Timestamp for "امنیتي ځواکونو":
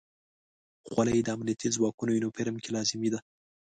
1.35-2.11